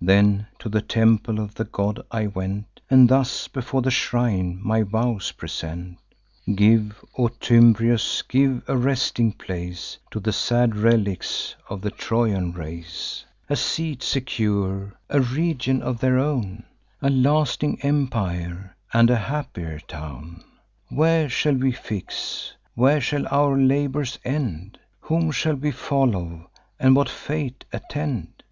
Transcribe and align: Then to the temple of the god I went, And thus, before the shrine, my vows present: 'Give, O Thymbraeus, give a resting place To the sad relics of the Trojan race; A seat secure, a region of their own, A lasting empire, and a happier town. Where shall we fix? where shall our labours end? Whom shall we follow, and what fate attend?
Then 0.00 0.46
to 0.60 0.70
the 0.70 0.80
temple 0.80 1.38
of 1.38 1.56
the 1.56 1.66
god 1.66 2.00
I 2.10 2.28
went, 2.28 2.80
And 2.88 3.06
thus, 3.06 3.48
before 3.48 3.82
the 3.82 3.90
shrine, 3.90 4.58
my 4.64 4.82
vows 4.82 5.30
present: 5.32 5.98
'Give, 6.54 7.04
O 7.18 7.28
Thymbraeus, 7.28 8.22
give 8.26 8.62
a 8.66 8.78
resting 8.78 9.32
place 9.32 9.98
To 10.10 10.20
the 10.20 10.32
sad 10.32 10.74
relics 10.74 11.54
of 11.68 11.82
the 11.82 11.90
Trojan 11.90 12.52
race; 12.52 13.26
A 13.50 13.56
seat 13.56 14.02
secure, 14.02 14.94
a 15.10 15.20
region 15.20 15.82
of 15.82 16.00
their 16.00 16.18
own, 16.18 16.64
A 17.02 17.10
lasting 17.10 17.78
empire, 17.82 18.74
and 18.94 19.10
a 19.10 19.16
happier 19.16 19.80
town. 19.80 20.42
Where 20.88 21.28
shall 21.28 21.56
we 21.56 21.72
fix? 21.72 22.54
where 22.74 23.02
shall 23.02 23.26
our 23.30 23.58
labours 23.58 24.18
end? 24.24 24.78
Whom 25.00 25.30
shall 25.30 25.56
we 25.56 25.72
follow, 25.72 26.48
and 26.80 26.96
what 26.96 27.10
fate 27.10 27.66
attend? 27.70 28.42